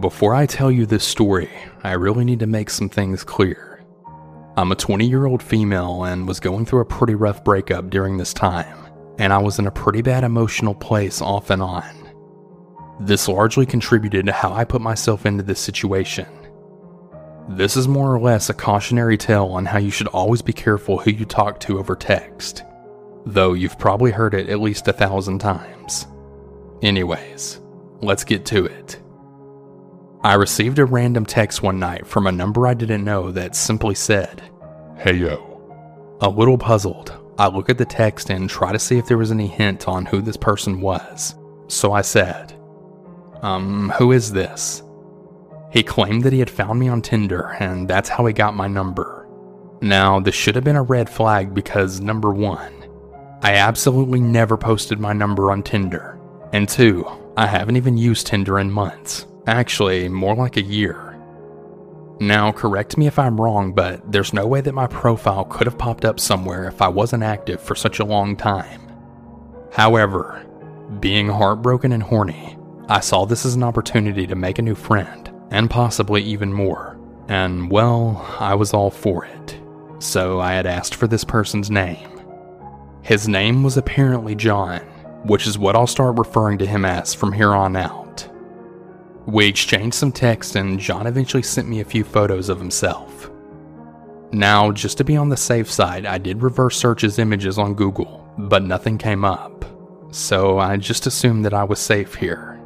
[0.00, 1.50] Before I tell you this story,
[1.84, 3.84] I really need to make some things clear.
[4.56, 8.16] I'm a 20 year old female and was going through a pretty rough breakup during
[8.16, 8.78] this time,
[9.18, 11.84] and I was in a pretty bad emotional place off and on.
[13.00, 16.28] This largely contributed to how I put myself into this situation.
[17.50, 20.98] This is more or less a cautionary tale on how you should always be careful
[20.98, 22.62] who you talk to over text,
[23.26, 26.06] though you've probably heard it at least a thousand times.
[26.80, 27.60] Anyways,
[28.00, 29.01] let's get to it.
[30.24, 33.96] I received a random text one night from a number I didn't know that simply
[33.96, 34.40] said,
[34.96, 35.48] Hey yo.
[36.20, 39.32] A little puzzled, I look at the text and try to see if there was
[39.32, 41.34] any hint on who this person was.
[41.66, 42.54] So I said,
[43.42, 44.84] Um, who is this?
[45.72, 48.68] He claimed that he had found me on Tinder, and that's how he got my
[48.68, 49.26] number.
[49.80, 52.72] Now, this should have been a red flag because number one,
[53.42, 56.20] I absolutely never posted my number on Tinder.
[56.52, 59.26] And two, I haven't even used Tinder in months.
[59.46, 61.18] Actually, more like a year.
[62.20, 65.78] Now, correct me if I'm wrong, but there's no way that my profile could have
[65.78, 68.80] popped up somewhere if I wasn't active for such a long time.
[69.72, 70.46] However,
[71.00, 72.56] being heartbroken and horny,
[72.88, 76.96] I saw this as an opportunity to make a new friend, and possibly even more.
[77.28, 79.60] And well, I was all for it.
[79.98, 82.08] So I had asked for this person's name.
[83.02, 84.80] His name was apparently John,
[85.24, 88.01] which is what I'll start referring to him as from here on out.
[89.26, 93.30] We exchanged some text, and John eventually sent me a few photos of himself.
[94.32, 97.74] Now, just to be on the safe side, I did reverse search his images on
[97.74, 99.64] Google, but nothing came up,
[100.10, 102.60] so I just assumed that I was safe here.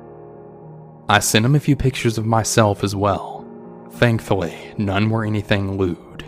[1.09, 3.45] I sent him a few pictures of myself as well.
[3.93, 6.25] Thankfully, none were anything lewd.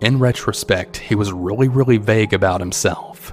[0.00, 3.32] In retrospect, he was really, really vague about himself.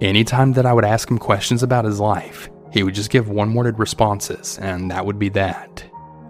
[0.00, 3.54] Anytime that I would ask him questions about his life, he would just give one
[3.54, 5.84] worded responses, and that would be that.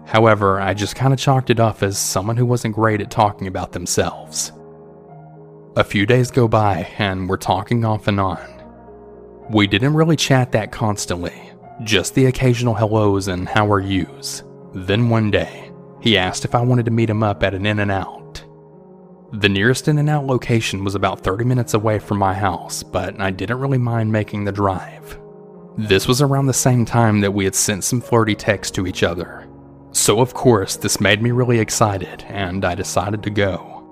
[0.05, 3.47] However, I just kind of chalked it off as someone who wasn't great at talking
[3.47, 4.51] about themselves.
[5.75, 8.39] A few days go by, and we're talking off and on.
[9.51, 11.51] We didn't really chat that constantly,
[11.83, 14.43] just the occasional hellos and how are yous.
[14.73, 15.71] Then one day,
[16.01, 18.43] he asked if I wanted to meet him up at an In N Out.
[19.31, 23.19] The nearest In N Out location was about 30 minutes away from my house, but
[23.21, 25.19] I didn't really mind making the drive.
[25.77, 29.03] This was around the same time that we had sent some flirty texts to each
[29.03, 29.47] other.
[29.91, 33.83] So, of course, this made me really excited, and I decided to go.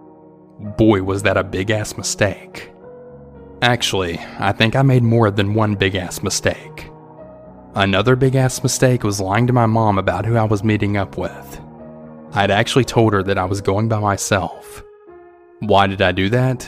[0.78, 2.72] Boy, was that a big ass mistake.
[3.62, 6.90] Actually, I think I made more than one big ass mistake.
[7.74, 11.18] Another big ass mistake was lying to my mom about who I was meeting up
[11.18, 11.62] with.
[12.34, 14.84] I'd actually told her that I was going by myself.
[15.60, 16.68] Why did I do that?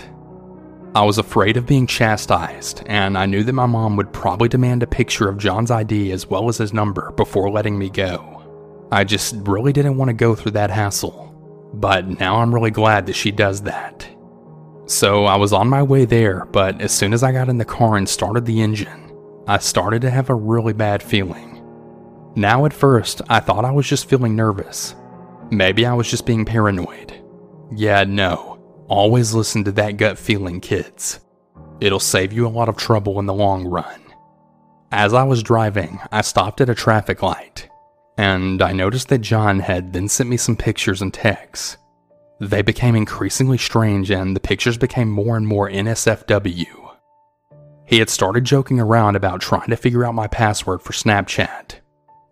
[0.96, 4.84] I was afraid of being chastised, and I knew that my mom would probably demand
[4.84, 8.88] a picture of John's ID as well as his number before letting me go.
[8.92, 11.26] I just really didn't want to go through that hassle.
[11.74, 14.08] But now I'm really glad that she does that.
[14.88, 17.66] So I was on my way there, but as soon as I got in the
[17.66, 19.16] car and started the engine,
[19.48, 21.64] I started to have a really bad feeling.
[22.36, 24.96] Now, at first, I thought I was just feeling nervous.
[25.50, 27.14] Maybe I was just being paranoid.
[27.74, 28.60] Yeah, no.
[28.90, 31.20] Always listen to that gut feeling, kids.
[31.80, 34.09] It'll save you a lot of trouble in the long run.
[34.92, 37.70] As I was driving, I stopped at a traffic light,
[38.18, 41.78] and I noticed that John had then sent me some pictures and texts.
[42.40, 46.96] They became increasingly strange, and the pictures became more and more NSFW.
[47.86, 51.76] He had started joking around about trying to figure out my password for Snapchat,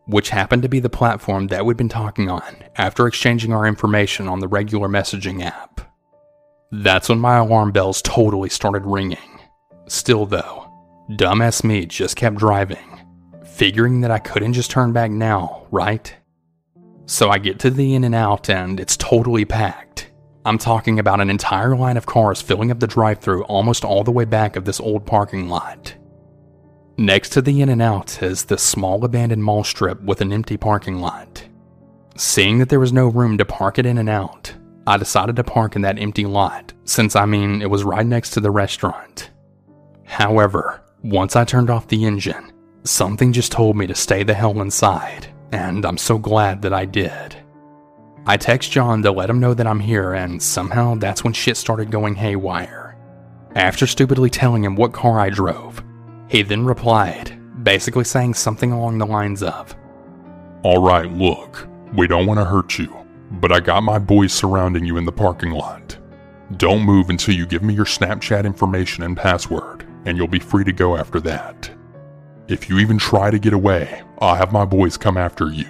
[0.08, 4.28] which happened to be the platform that we'd been talking on after exchanging our information
[4.28, 5.82] on the regular messaging app.
[6.72, 9.42] That's when my alarm bells totally started ringing.
[9.88, 10.67] Still, though,
[11.12, 13.02] dumbass me just kept driving,
[13.46, 16.14] figuring that I couldn't just turn back now, right?
[17.06, 20.12] So I get to the In N Out and it's totally packed.
[20.46, 24.04] I'm talking about an entire line of cars filling up the drive through almost all
[24.04, 25.96] the way back of this old parking lot.
[26.98, 30.58] Next to the In N Out is this small abandoned mall strip with an empty
[30.58, 31.48] parking lot.
[32.18, 34.54] Seeing that there was no room to park it In N Out,
[34.86, 38.32] I decided to park in that empty lot, since I mean it was right next
[38.32, 39.30] to the restaurant.
[40.06, 42.52] However, once I turned off the engine,
[42.84, 46.86] something just told me to stay the hell inside, and I'm so glad that I
[46.86, 47.36] did.
[48.26, 51.56] I text John to let him know that I'm here, and somehow that's when shit
[51.56, 52.98] started going haywire.
[53.56, 55.84] After stupidly telling him what car I drove,
[56.30, 59.76] he then replied, basically saying something along the lines of,
[60.66, 62.94] Alright, look, we don't want to hurt you,
[63.32, 65.98] but I got my boys surrounding you in the parking lot.
[66.58, 69.77] Don't move until you give me your Snapchat information and password,
[70.08, 71.70] and you'll be free to go after that.
[72.48, 75.70] If you even try to get away, I'll have my boys come after you.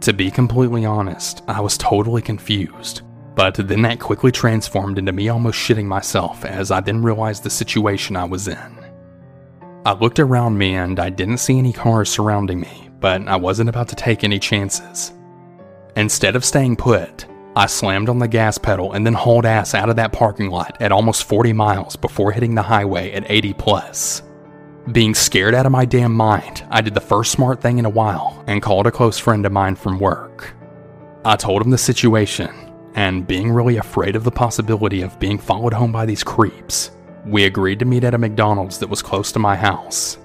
[0.00, 3.02] To be completely honest, I was totally confused,
[3.34, 7.50] but then that quickly transformed into me almost shitting myself as I then realized the
[7.50, 8.78] situation I was in.
[9.84, 13.68] I looked around me and I didn't see any cars surrounding me, but I wasn't
[13.68, 15.12] about to take any chances.
[15.96, 17.26] Instead of staying put,
[17.58, 20.80] I slammed on the gas pedal and then hauled ass out of that parking lot
[20.80, 24.22] at almost 40 miles before hitting the highway at 80 plus.
[24.92, 27.90] Being scared out of my damn mind, I did the first smart thing in a
[27.90, 30.54] while and called a close friend of mine from work.
[31.24, 32.54] I told him the situation,
[32.94, 36.92] and being really afraid of the possibility of being followed home by these creeps,
[37.26, 40.16] we agreed to meet at a McDonald's that was close to my house.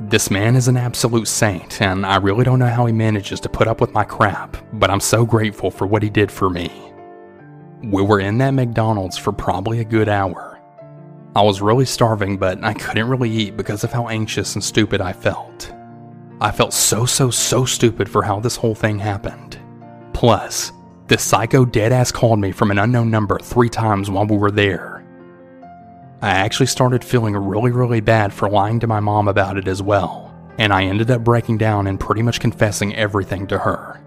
[0.00, 3.48] This man is an absolute saint, and I really don't know how he manages to
[3.48, 6.70] put up with my crap, but I'm so grateful for what he did for me.
[7.82, 10.48] We were in that McDonald's for probably a good hour,
[11.38, 15.00] I was really starving, but I couldn't really eat because of how anxious and stupid
[15.00, 15.72] I felt.
[16.40, 19.56] I felt so, so, so stupid for how this whole thing happened.
[20.12, 20.72] Plus,
[21.06, 24.97] this psycho deadass called me from an unknown number three times while we were there.
[26.20, 29.80] I actually started feeling really, really bad for lying to my mom about it as
[29.80, 34.00] well, and I ended up breaking down and pretty much confessing everything to her.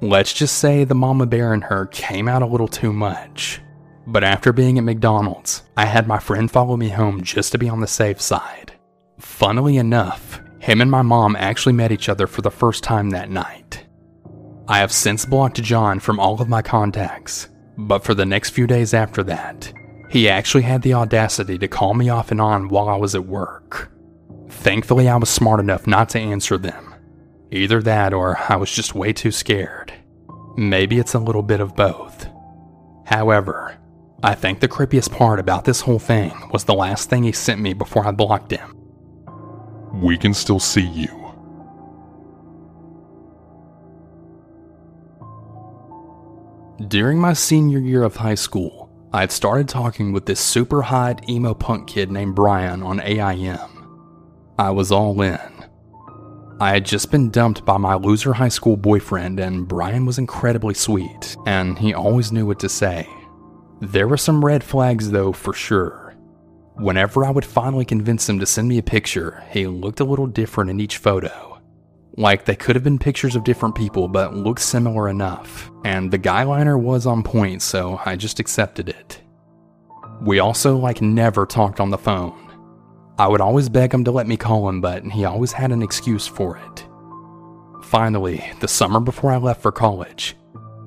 [0.00, 3.60] Let's just say the mama bear in her came out a little too much.
[4.06, 7.68] But after being at McDonald's, I had my friend follow me home just to be
[7.68, 8.72] on the safe side.
[9.18, 13.30] Funnily enough, him and my mom actually met each other for the first time that
[13.30, 13.84] night.
[14.66, 18.66] I have since blocked John from all of my contacts, but for the next few
[18.66, 19.72] days after that,
[20.10, 23.26] he actually had the audacity to call me off and on while I was at
[23.26, 23.92] work.
[24.48, 26.92] Thankfully, I was smart enough not to answer them.
[27.52, 29.92] Either that or I was just way too scared.
[30.56, 32.28] Maybe it's a little bit of both.
[33.06, 33.78] However,
[34.22, 37.60] I think the creepiest part about this whole thing was the last thing he sent
[37.60, 38.76] me before I blocked him.
[39.92, 41.16] We can still see you.
[46.88, 48.79] During my senior year of high school,
[49.12, 53.58] I had started talking with this super hot emo punk kid named Brian on AIM.
[54.56, 55.40] I was all in.
[56.60, 60.74] I had just been dumped by my loser high school boyfriend, and Brian was incredibly
[60.74, 63.08] sweet, and he always knew what to say.
[63.80, 66.14] There were some red flags, though, for sure.
[66.74, 70.26] Whenever I would finally convince him to send me a picture, he looked a little
[70.28, 71.49] different in each photo.
[72.16, 75.70] Like they could have been pictures of different people, but looked similar enough.
[75.84, 79.20] And the guy liner was on point, so I just accepted it.
[80.20, 82.36] We also, like, never talked on the phone.
[83.18, 85.82] I would always beg him to let me call him, but he always had an
[85.82, 86.86] excuse for it.
[87.84, 90.36] Finally, the summer before I left for college,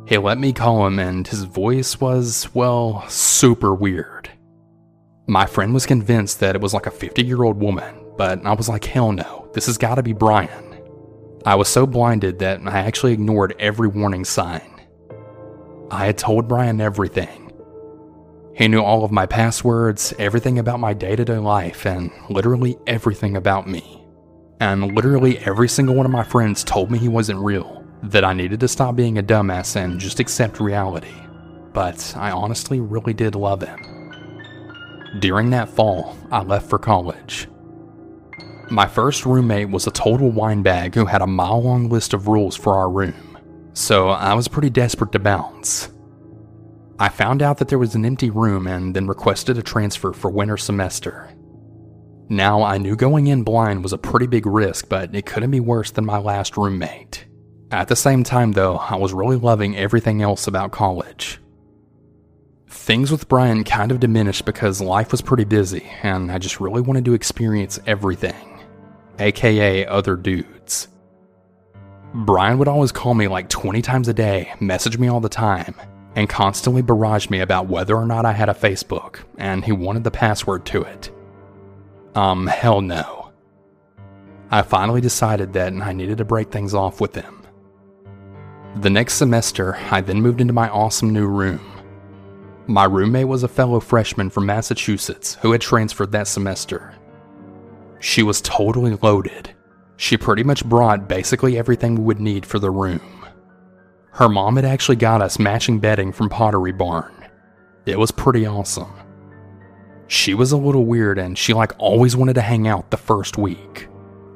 [0.05, 4.29] he let me call him, and his voice was, well, super weird.
[5.27, 8.53] My friend was convinced that it was like a 50 year old woman, but I
[8.53, 10.72] was like, hell no, this has got to be Brian.
[11.45, 14.81] I was so blinded that I actually ignored every warning sign.
[15.91, 17.51] I had told Brian everything.
[18.55, 22.77] He knew all of my passwords, everything about my day to day life, and literally
[22.87, 24.05] everything about me.
[24.61, 28.33] And literally every single one of my friends told me he wasn't real that I
[28.33, 31.13] needed to stop being a dumbass and just accept reality.
[31.73, 33.79] But I honestly really did love him.
[35.19, 37.47] During that fall, I left for college.
[38.69, 42.55] My first roommate was a total windbag who had a mile long list of rules
[42.55, 43.37] for our room,
[43.73, 45.89] so I was pretty desperate to bounce.
[46.99, 50.29] I found out that there was an empty room and then requested a transfer for
[50.29, 51.29] winter semester.
[52.29, 55.59] Now, I knew going in blind was a pretty big risk, but it couldn't be
[55.59, 57.25] worse than my last roommate.
[57.69, 61.39] At the same time, though, I was really loving everything else about college.
[62.69, 66.81] Things with Brian kind of diminished because life was pretty busy, and I just really
[66.81, 68.52] wanted to experience everything,
[69.19, 70.87] aka other dudes.
[72.13, 75.75] Brian would always call me like 20 times a day, message me all the time,
[76.15, 80.03] and constantly barrage me about whether or not I had a Facebook, and he wanted
[80.03, 81.11] the password to it.
[82.15, 83.31] Um, hell no.
[84.51, 87.41] I finally decided that and I needed to break things off with him.
[88.75, 91.61] The next semester, I then moved into my awesome new room.
[92.67, 96.93] My roommate was a fellow freshman from Massachusetts who had transferred that semester.
[98.03, 99.55] She was totally loaded.
[99.95, 103.25] She pretty much brought basically everything we would need for the room.
[104.11, 107.13] Her mom had actually got us matching bedding from Pottery Barn.
[107.85, 108.91] It was pretty awesome.
[110.07, 113.37] She was a little weird and she like always wanted to hang out the first
[113.37, 113.87] week.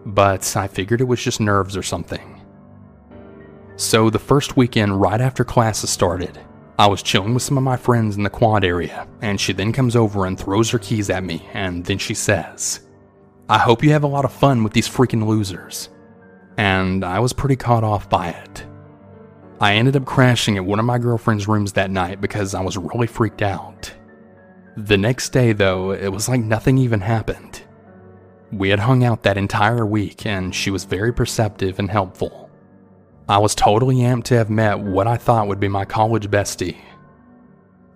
[0.06, 2.42] But I figured it was just nerves or something.
[3.76, 6.40] So, the first weekend right after classes started,
[6.80, 9.74] I was chilling with some of my friends in the quad area, and she then
[9.74, 12.87] comes over and throws her keys at me, and then she says,
[13.50, 15.90] I hope you have a lot of fun with these freaking losers.
[16.58, 18.66] And I was pretty caught off by it.
[19.62, 22.78] I ended up crashing at one of my girlfriend's rooms that night because I was
[22.78, 23.94] really freaked out.
[24.76, 27.64] The next day, though, it was like nothing even happened.
[28.52, 32.50] We had hung out that entire week, and she was very perceptive and helpful.
[33.28, 36.78] I was totally amped to have met what I thought would be my college bestie.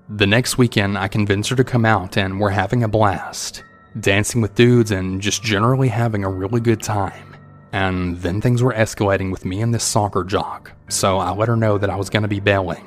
[0.10, 3.64] The next weekend, I convinced her to come out, and we're having a blast,
[4.00, 7.36] dancing with dudes and just generally having a really good time.
[7.74, 11.56] And then things were escalating with me and this soccer jock, so I let her
[11.56, 12.86] know that I was going to be bailing.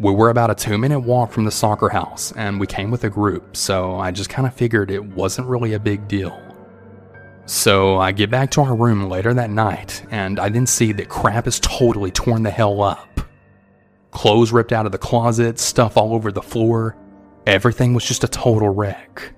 [0.00, 3.04] We were about a two minute walk from the soccer house, and we came with
[3.04, 6.40] a group, so I just kind of figured it wasn't really a big deal.
[7.46, 11.08] So I get back to our room later that night, and I then see that
[11.08, 13.20] crap is totally torn the hell up.
[14.10, 16.96] Clothes ripped out of the closet, stuff all over the floor.
[17.46, 19.32] Everything was just a total wreck.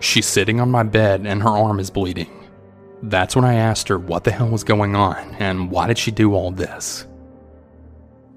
[0.00, 2.46] She's sitting on my bed and her arm is bleeding.
[3.02, 6.10] That's when I asked her what the hell was going on and why did she
[6.10, 7.06] do all this.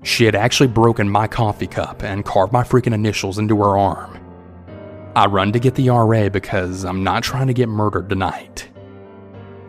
[0.04, 4.18] She had actually broken my coffee cup and carved my freaking initials into her arm.
[5.16, 8.70] I run to get the RA because I'm not trying to get murdered tonight.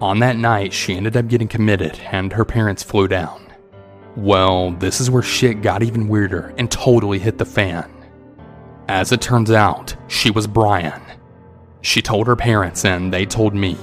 [0.00, 3.52] On that night, she ended up getting committed and her parents flew down.
[4.16, 7.90] Well, this is where shit got even weirder and totally hit the fan.
[8.88, 11.02] As it turns out, she was Brian.
[11.82, 13.76] She told her parents and they told me.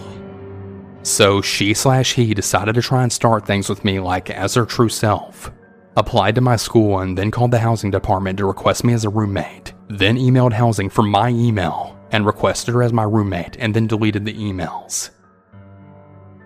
[1.03, 4.65] So she slash he decided to try and start things with me like as her
[4.65, 5.51] true self.
[5.95, 9.09] Applied to my school and then called the housing department to request me as a
[9.09, 13.87] roommate then emailed housing from my email and requested her as my roommate and then
[13.87, 15.09] deleted the emails.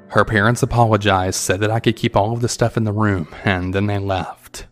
[0.07, 3.33] Her parents apologized, said that I could keep all of the stuff in the room,
[3.43, 4.67] and then they left.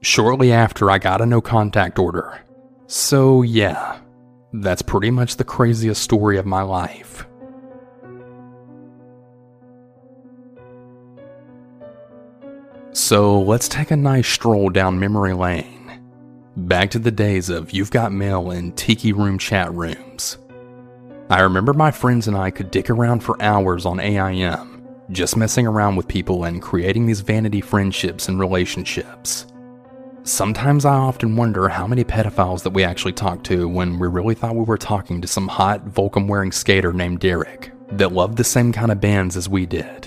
[0.00, 2.40] Shortly after, I got a no contact order.
[2.88, 4.00] So, yeah,
[4.52, 7.26] that's pretty much the craziest story of my life.
[12.94, 16.00] So, let's take a nice stroll down memory lane.
[16.56, 20.36] Back to the days of You've Got Mail and Tiki Room chat rooms.
[21.30, 25.66] I remember my friends and I could dick around for hours on AIM, just messing
[25.66, 29.46] around with people and creating these vanity friendships and relationships.
[30.24, 34.36] Sometimes I often wonder how many pedophiles that we actually talked to when we really
[34.36, 38.44] thought we were talking to some hot Volcom wearing skater named Derek that loved the
[38.44, 40.06] same kind of bands as we did.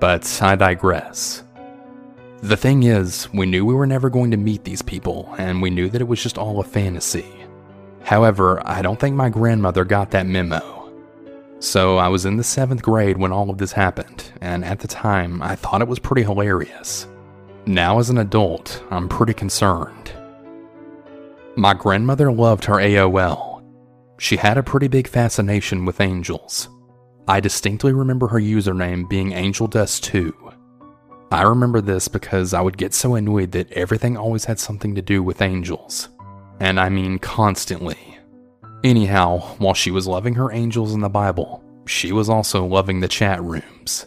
[0.00, 1.44] But I digress.
[2.42, 5.70] The thing is, we knew we were never going to meet these people, and we
[5.70, 7.32] knew that it was just all a fantasy.
[8.02, 10.92] However, I don't think my grandmother got that memo.
[11.60, 14.88] So I was in the seventh grade when all of this happened, and at the
[14.88, 17.06] time, I thought it was pretty hilarious.
[17.66, 20.12] Now, as an adult, I'm pretty concerned.
[21.56, 23.62] My grandmother loved her AOL.
[24.18, 26.68] She had a pretty big fascination with angels.
[27.26, 30.34] I distinctly remember her username being Angel Dust 2.
[31.32, 35.02] I remember this because I would get so annoyed that everything always had something to
[35.02, 36.10] do with angels.
[36.60, 38.18] And I mean constantly.
[38.84, 43.08] Anyhow, while she was loving her angels in the Bible, she was also loving the
[43.08, 44.04] chat rooms.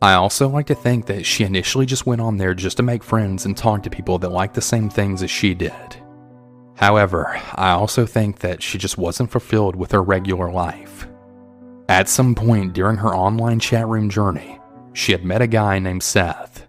[0.00, 3.02] I also like to think that she initially just went on there just to make
[3.02, 5.96] friends and talk to people that liked the same things as she did.
[6.76, 11.08] However, I also think that she just wasn't fulfilled with her regular life.
[11.88, 14.60] At some point during her online chat room journey,
[14.92, 16.66] she had met a guy named Seth.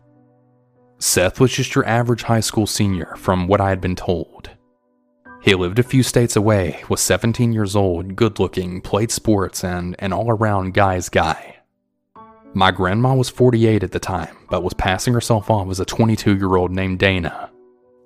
[0.97, 4.49] Seth was just your average high school senior, from what I had been told.
[5.41, 9.95] He lived a few states away, was 17 years old, good looking, played sports, and
[9.99, 11.58] an all around guy's guy.
[12.53, 16.35] My grandma was 48 at the time, but was passing herself off as a 22
[16.35, 17.51] year old named Dana.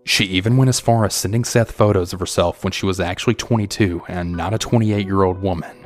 [0.05, 3.35] She even went as far as sending Seth photos of herself when she was actually
[3.35, 5.77] 22 and not a 28 year old woman.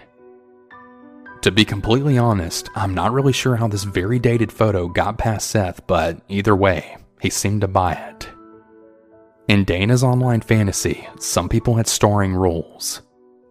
[1.41, 5.51] To be completely honest, I'm not really sure how this very dated photo got past
[5.51, 8.27] Seth, but either way, he seemed to buy it.
[9.47, 13.03] In Dana's online fantasy, some people had starring roles.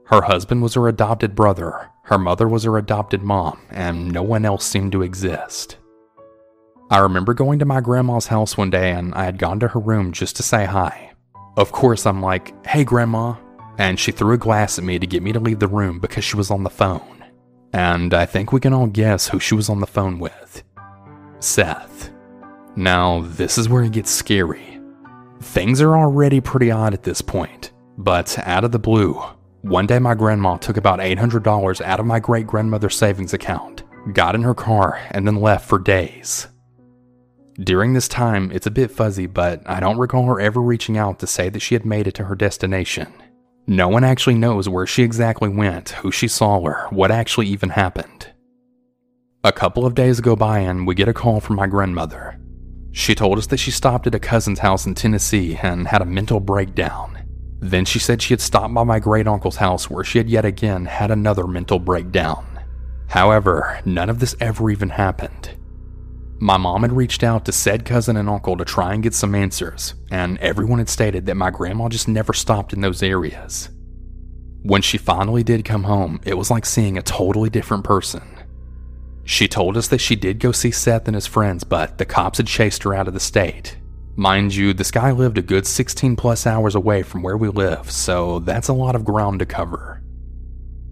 [0.07, 4.45] Her husband was her adopted brother, her mother was her adopted mom, and no one
[4.45, 5.77] else seemed to exist.
[6.91, 9.81] I remember going to my grandma's house one day and I had gone to her
[9.81, 11.13] room just to say hi.
[11.57, 13.35] Of course, I'm like, hey, grandma.
[13.77, 16.25] And she threw a glass at me to get me to leave the room because
[16.25, 17.17] she was on the phone
[17.77, 20.63] and I think we can all guess who she was on the phone with
[21.41, 22.11] Seth.
[22.75, 24.81] Now, this is where it gets scary.
[25.41, 29.23] Things are already pretty odd at this point, but out of the blue,
[29.67, 33.83] one day my grandma took about $800 out of my great grandmother's savings account,
[34.13, 36.47] got in her car, and then left for days.
[37.55, 41.19] During this time, it's a bit fuzzy, but I don't recall her ever reaching out
[41.19, 43.13] to say that she had made it to her destination.
[43.67, 47.71] No one actually knows where she exactly went, who she saw or what actually even
[47.71, 48.31] happened.
[49.43, 52.39] A couple of days go by and we get a call from my grandmother.
[52.93, 56.07] She told us that she stopped at a cousin's house in Tennessee and had a
[56.07, 57.26] mental breakdown.
[57.67, 60.45] Then she said she had stopped by my great uncle's house where she had yet
[60.45, 62.47] again had another mental breakdown.
[63.09, 65.51] However, none of this ever even happened.
[66.39, 69.35] My mom had reached out to said cousin and uncle to try and get some
[69.35, 73.69] answers, and everyone had stated that my grandma just never stopped in those areas.
[74.63, 78.23] When she finally did come home, it was like seeing a totally different person.
[79.25, 82.39] She told us that she did go see Seth and his friends, but the cops
[82.39, 83.77] had chased her out of the state.
[84.19, 87.91] Mind you, this guy lived a good 16 plus hours away from where we live,
[87.91, 90.03] so that's a lot of ground to cover.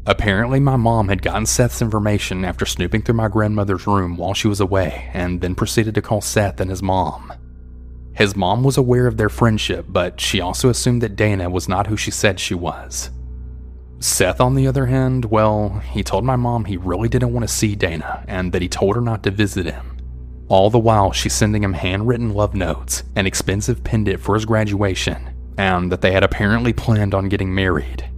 [0.04, 4.47] Apparently, my mom had gotten Seth's information after snooping through my grandmother's room while she
[4.47, 7.33] was away, and then proceeded to call Seth and his mom.
[8.12, 11.87] His mom was aware of their friendship, but she also assumed that Dana was not
[11.87, 13.11] who she said she was.
[14.00, 17.54] Seth, on the other hand, well, he told my mom he really didn't want to
[17.54, 19.94] see Dana and that he told her not to visit him.
[20.49, 25.31] All the while, she's sending him handwritten love notes, an expensive pendant for his graduation,
[25.57, 28.09] and that they had apparently planned on getting married.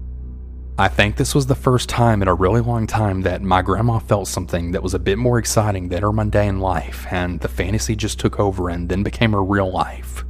[0.79, 3.99] I think this was the first time in a really long time that my grandma
[3.99, 7.97] felt something that was a bit more exciting than her mundane life, and the fantasy
[7.97, 10.25] just took over and then became her real life.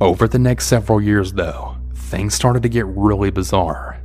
[0.00, 4.02] Over the next several years, though, things started to get really bizarre.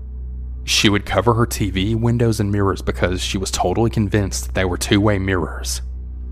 [0.63, 4.77] She would cover her TV, windows, and mirrors because she was totally convinced they were
[4.77, 5.81] two way mirrors.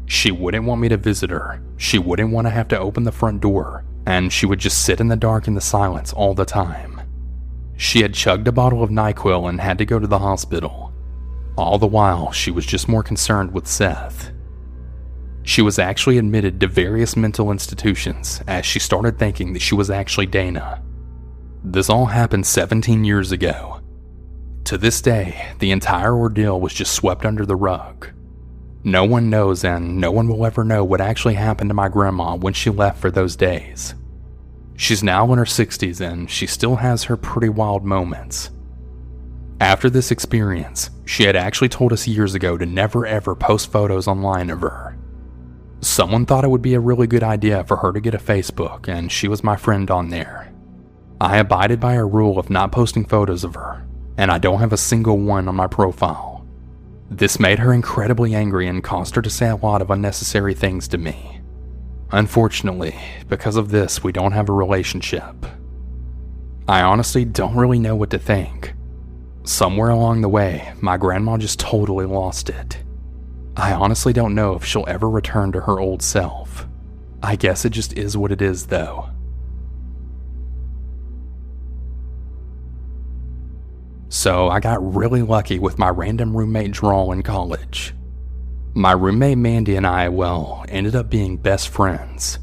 [0.10, 3.12] She wouldn't want me to visit her, she wouldn't want to have to open the
[3.12, 6.46] front door, and she would just sit in the dark in the silence all the
[6.46, 7.00] time.
[7.78, 10.92] She had chugged a bottle of NyQuil and had to go to the hospital.
[11.58, 14.32] All the while, she was just more concerned with Seth.
[15.44, 19.90] She was actually admitted to various mental institutions as she started thinking that she was
[19.90, 20.84] actually Dana.
[21.64, 23.80] This all happened 17 years ago,
[24.66, 28.10] to this day, the entire ordeal was just swept under the rug.
[28.84, 32.36] No one knows, and no one will ever know what actually happened to my grandma
[32.36, 33.96] when she left for those days.
[34.80, 38.50] She's now in her 60s and she still has her pretty wild moments.
[39.60, 44.08] After this experience, she had actually told us years ago to never ever post photos
[44.08, 44.98] online of her.
[45.82, 48.88] Someone thought it would be a really good idea for her to get a Facebook,
[48.88, 50.54] and she was my friend on there.
[51.20, 53.86] I abided by her rule of not posting photos of her,
[54.18, 56.29] and I don't have a single one on my profile.
[57.10, 60.88] This made her incredibly angry and caused her to say a lot of unnecessary things
[60.90, 61.42] to me.
[62.12, 62.96] Unfortunately,
[63.28, 65.46] because of this, we don't have a relationship.
[66.68, 68.74] I honestly don't really know what to think.
[69.44, 72.78] Somewhere along the way, my grandma just totally lost it.
[73.58, 76.68] I honestly don't know if she'll ever return to her old self.
[77.24, 79.10] I guess it just is what it is, though.
[84.10, 87.94] So I got really lucky with my random roommate draw in college.
[88.74, 92.40] My roommate Mandy and I, well, ended up being best friends.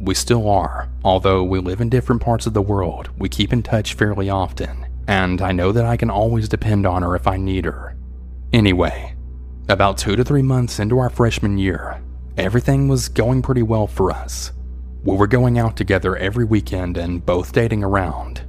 [0.00, 3.62] We still are, although we live in different parts of the world, we keep in
[3.62, 7.36] touch fairly often, and I know that I can always depend on her if I
[7.36, 7.96] need her.
[8.52, 9.16] Anyway,
[9.68, 12.00] about two to three months into our freshman year,
[12.36, 14.52] everything was going pretty well for us.
[15.04, 18.42] We were going out together every weekend and both dating around.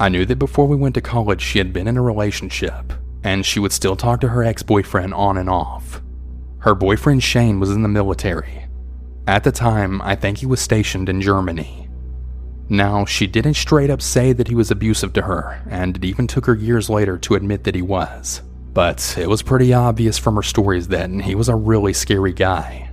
[0.00, 3.46] I knew that before we went to college, she had been in a relationship, and
[3.46, 6.02] she would still talk to her ex boyfriend on and off.
[6.58, 8.66] Her boyfriend Shane was in the military.
[9.26, 11.88] At the time, I think he was stationed in Germany.
[12.68, 16.26] Now, she didn't straight up say that he was abusive to her, and it even
[16.26, 18.42] took her years later to admit that he was.
[18.72, 22.90] But it was pretty obvious from her stories that he was a really scary guy.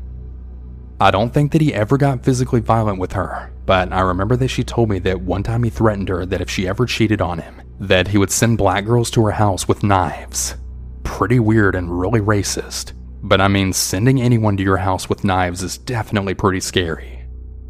[0.99, 4.47] I don't think that he ever got physically violent with her, but I remember that
[4.47, 7.39] she told me that one time he threatened her that if she ever cheated on
[7.39, 10.55] him, that he would send black girls to her house with knives.
[11.03, 12.93] Pretty weird and really racist.
[13.23, 17.23] But I mean, sending anyone to your house with knives is definitely pretty scary.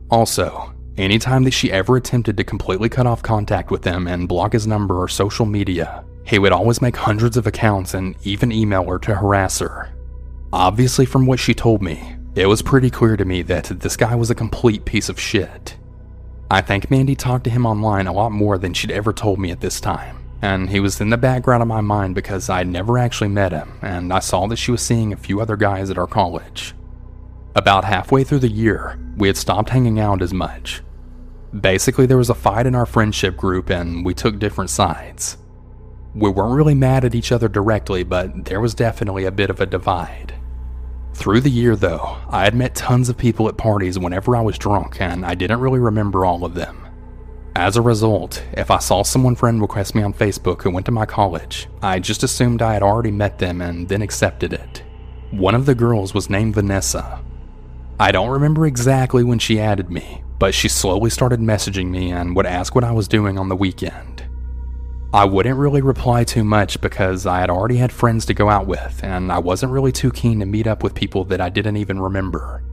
[0.09, 4.53] Also, anytime that she ever attempted to completely cut off contact with him and block
[4.53, 8.85] his number or social media, he would always make hundreds of accounts and even email
[8.85, 9.89] her to harass her.
[10.53, 14.15] Obviously, from what she told me, it was pretty clear to me that this guy
[14.15, 15.75] was a complete piece of shit.
[16.51, 19.51] I think Mandy talked to him online a lot more than she'd ever told me
[19.51, 22.97] at this time, and he was in the background of my mind because I'd never
[22.97, 25.97] actually met him, and I saw that she was seeing a few other guys at
[25.97, 26.75] our college.
[27.55, 30.81] About halfway through the year, we had stopped hanging out as much.
[31.57, 35.37] Basically, there was a fight in our friendship group, and we took different sides.
[36.13, 39.61] We weren't really mad at each other directly, but there was definitely a bit of
[39.61, 40.33] a divide.
[41.13, 44.57] Through the year, though, I had met tons of people at parties whenever I was
[44.57, 46.87] drunk, and I didn't really remember all of them.
[47.55, 50.91] As a result, if I saw someone friend request me on Facebook who went to
[50.91, 54.83] my college, I just assumed I had already met them and then accepted it.
[55.31, 57.21] One of the girls was named Vanessa.
[57.99, 62.35] I don't remember exactly when she added me, but she slowly started messaging me and
[62.35, 64.10] would ask what I was doing on the weekend.
[65.13, 68.65] I wouldn't really reply too much because I had already had friends to go out
[68.65, 71.75] with, and I wasn't really too keen to meet up with people that I didn't
[71.75, 72.63] even remember.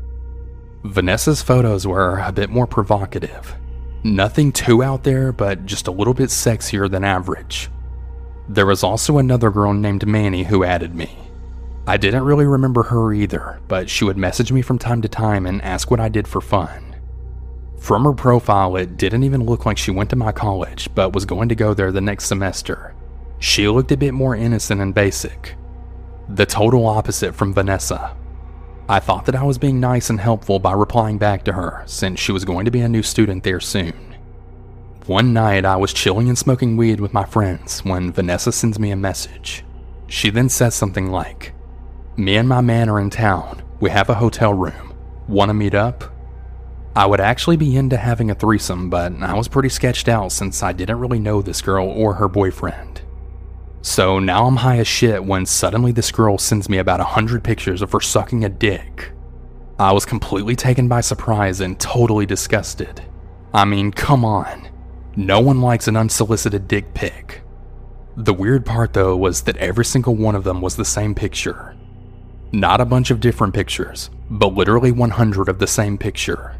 [0.85, 3.57] Vanessa's photos were a bit more provocative.
[4.05, 7.70] Nothing too out there, but just a little bit sexier than average.
[8.48, 11.18] There was also another girl named Manny who added me.
[11.88, 15.44] I didn't really remember her either, but she would message me from time to time
[15.44, 16.88] and ask what I did for fun.
[17.79, 21.25] From her profile, it didn't even look like she went to my college, but was
[21.25, 22.95] going to go there the next semester.
[23.38, 25.55] She looked a bit more innocent and basic.
[26.29, 28.17] The total opposite from Vanessa.
[28.88, 32.19] I thought that I was being nice and helpful by replying back to her, since
[32.19, 34.17] she was going to be a new student there soon.
[35.07, 38.91] One night, I was chilling and smoking weed with my friends when Vanessa sends me
[38.91, 39.64] a message.
[40.07, 41.55] She then says something like,
[42.17, 43.62] Me and my man are in town.
[43.81, 44.95] We have a hotel room.
[45.29, 46.12] Want to meet up?
[46.98, 50.64] I would actually be into having a threesome, but I was pretty sketched out since
[50.64, 53.02] I didn't really know this girl or her boyfriend.
[53.82, 57.44] So now I'm high as shit when suddenly this girl sends me about a hundred
[57.44, 59.12] pictures of her sucking a dick.
[59.78, 63.00] I was completely taken by surprise and totally disgusted.
[63.54, 64.68] I mean, come on.
[65.14, 67.42] No one likes an unsolicited dick pic.
[68.16, 71.76] The weird part though was that every single one of them was the same picture.
[72.50, 76.58] Not a bunch of different pictures, but literally 100 of the same picture.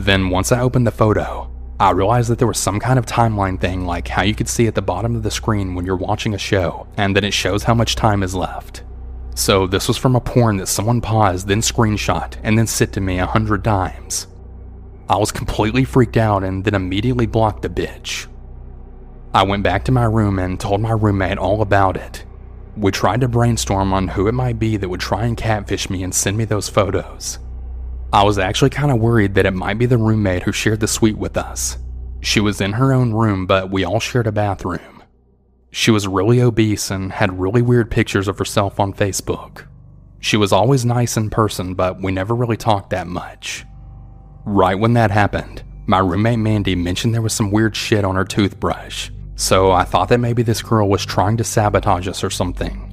[0.00, 3.60] Then, once I opened the photo, I realized that there was some kind of timeline
[3.60, 6.32] thing like how you could see at the bottom of the screen when you're watching
[6.32, 8.82] a show, and then it shows how much time is left.
[9.34, 13.02] So, this was from a porn that someone paused, then screenshot, and then sent to
[13.02, 14.26] me a hundred times.
[15.06, 18.26] I was completely freaked out and then immediately blocked the bitch.
[19.34, 22.24] I went back to my room and told my roommate all about it.
[22.74, 26.02] We tried to brainstorm on who it might be that would try and catfish me
[26.02, 27.38] and send me those photos.
[28.12, 30.88] I was actually kind of worried that it might be the roommate who shared the
[30.88, 31.78] suite with us.
[32.20, 35.02] She was in her own room, but we all shared a bathroom.
[35.70, 39.66] She was really obese and had really weird pictures of herself on Facebook.
[40.18, 43.64] She was always nice in person, but we never really talked that much.
[44.44, 48.24] Right when that happened, my roommate Mandy mentioned there was some weird shit on her
[48.24, 52.86] toothbrush, so I thought that maybe this girl was trying to sabotage us or something.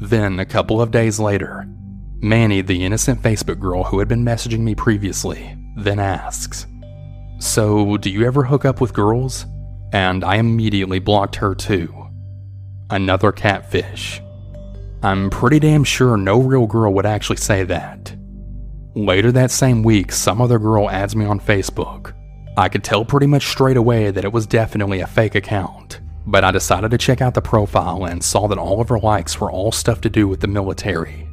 [0.00, 1.68] Then, a couple of days later,
[2.22, 6.66] Manny, the innocent Facebook girl who had been messaging me previously, then asks,
[7.38, 9.46] So, do you ever hook up with girls?
[9.92, 11.94] And I immediately blocked her too.
[12.90, 14.20] Another catfish.
[15.02, 18.14] I'm pretty damn sure no real girl would actually say that.
[18.94, 22.12] Later that same week, some other girl adds me on Facebook.
[22.58, 26.44] I could tell pretty much straight away that it was definitely a fake account, but
[26.44, 29.50] I decided to check out the profile and saw that all of her likes were
[29.50, 31.29] all stuff to do with the military.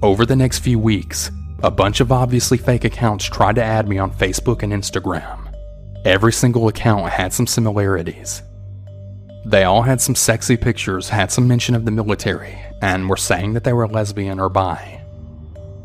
[0.00, 1.32] Over the next few weeks,
[1.64, 5.52] a bunch of obviously fake accounts tried to add me on Facebook and Instagram.
[6.04, 8.42] Every single account had some similarities.
[9.44, 13.54] They all had some sexy pictures, had some mention of the military, and were saying
[13.54, 15.02] that they were lesbian or bi.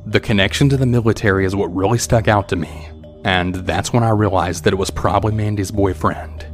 [0.06, 2.90] The connection to the military is what really stuck out to me,
[3.26, 6.46] and that's when I realized that it was probably Mandy's boyfriend.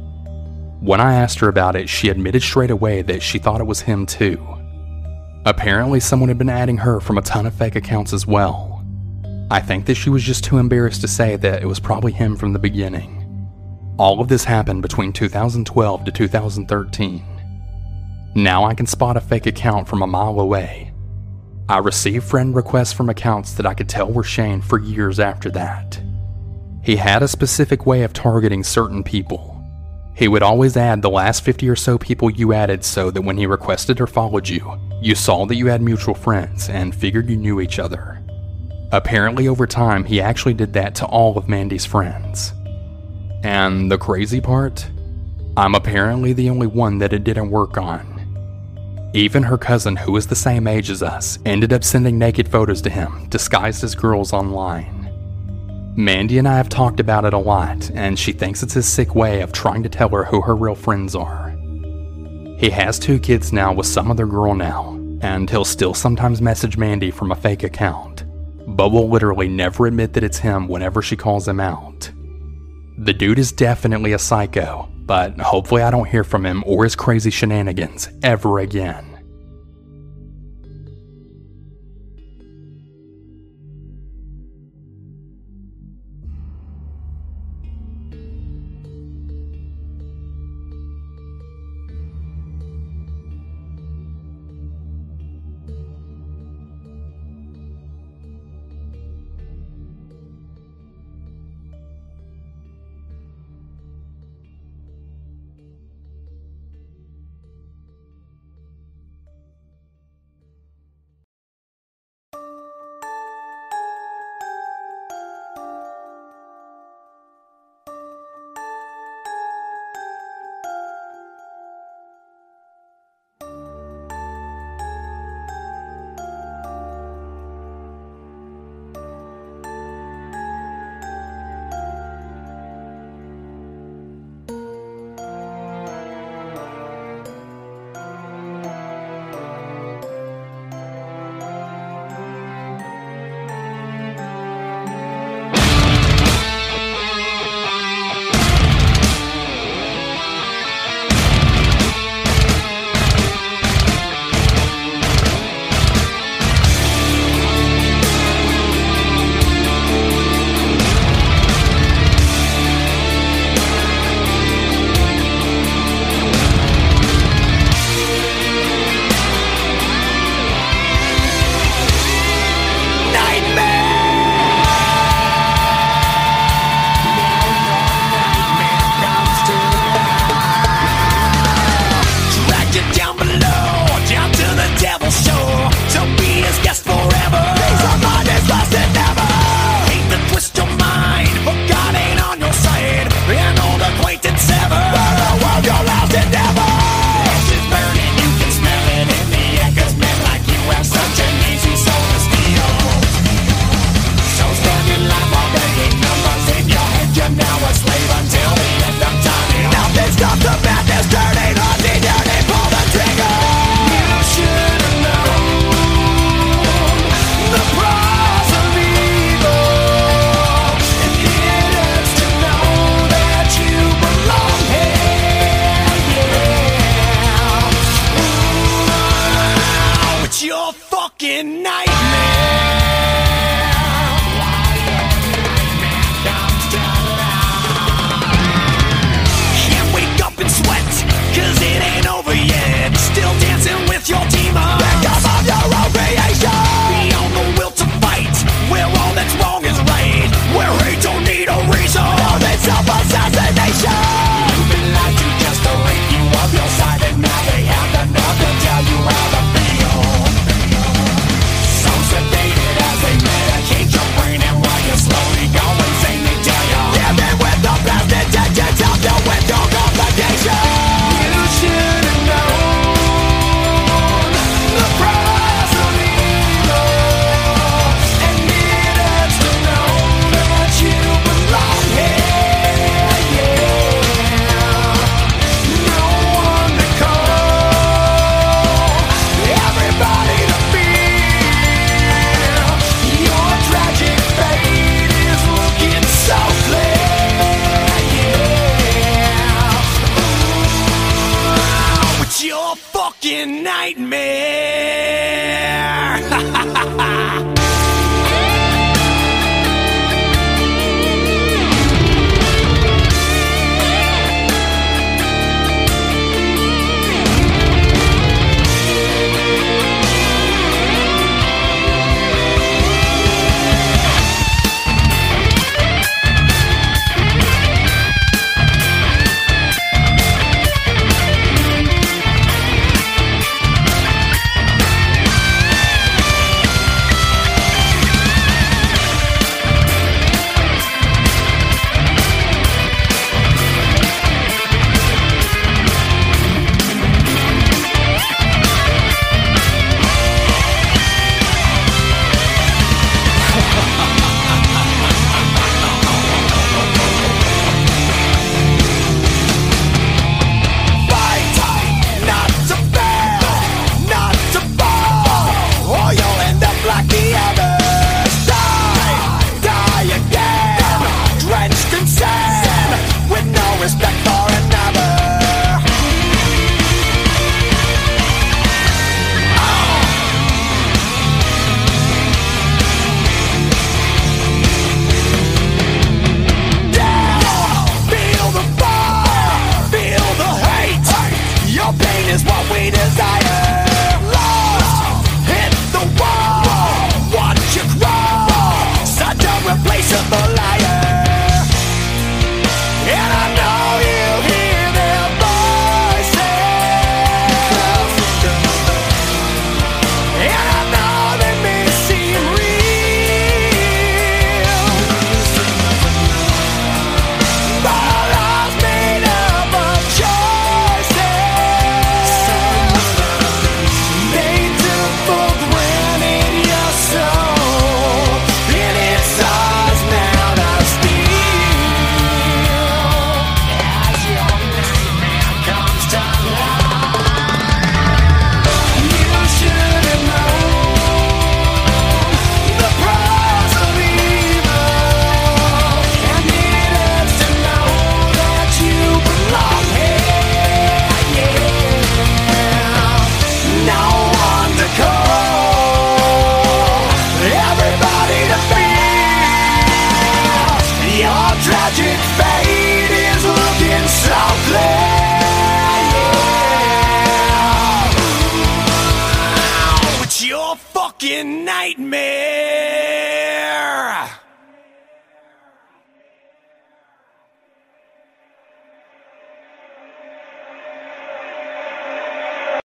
[0.80, 3.82] When I asked her about it, she admitted straight away that she thought it was
[3.82, 4.38] him too.
[5.46, 8.84] Apparently, someone had been adding her from a ton of fake accounts as well.
[9.50, 12.36] I think that she was just too embarrassed to say that it was probably him
[12.36, 13.16] from the beginning.
[13.98, 17.24] All of this happened between 2012 to 2013.
[18.34, 20.92] Now I can spot a fake account from a mile away.
[21.68, 25.50] I received friend requests from accounts that I could tell were Shane for years after
[25.50, 26.00] that.
[26.82, 29.49] He had a specific way of targeting certain people.
[30.20, 33.38] He would always add the last 50 or so people you added so that when
[33.38, 37.38] he requested or followed you, you saw that you had mutual friends and figured you
[37.38, 38.22] knew each other.
[38.92, 42.52] Apparently, over time, he actually did that to all of Mandy's friends.
[43.44, 44.90] And the crazy part?
[45.56, 49.10] I'm apparently the only one that it didn't work on.
[49.14, 52.82] Even her cousin, who is the same age as us, ended up sending naked photos
[52.82, 54.99] to him, disguised as girls online.
[55.96, 59.14] Mandy and I have talked about it a lot, and she thinks it's his sick
[59.14, 61.50] way of trying to tell her who her real friends are.
[62.58, 66.76] He has two kids now with some other girl now, and he'll still sometimes message
[66.76, 68.24] Mandy from a fake account,
[68.68, 72.10] but will literally never admit that it's him whenever she calls him out.
[72.98, 76.94] The dude is definitely a psycho, but hopefully I don't hear from him or his
[76.94, 79.09] crazy shenanigans ever again.